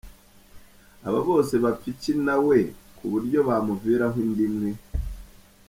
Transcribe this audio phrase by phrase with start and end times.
[1.07, 2.57] Aba bose bapfa iki na we,
[2.95, 4.69] ku buryo bamuviraho inda imwe?!